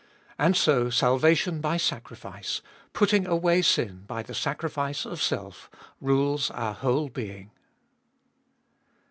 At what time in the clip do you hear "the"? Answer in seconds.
4.23-4.33